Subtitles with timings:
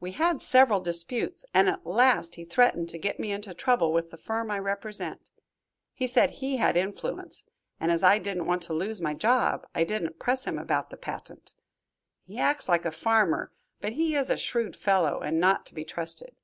[0.00, 4.10] We had several disputes, and at last he threatened to get me into trouble with
[4.10, 5.30] the firm I represent.
[5.92, 7.44] He said he had influence,
[7.78, 10.96] and as I didn't want to lose my job, I didn't press him about the
[10.96, 11.52] patent.
[12.24, 15.84] He acts like a farmer, but he is a shrewd fellow, and not to be
[15.84, 16.34] trusted."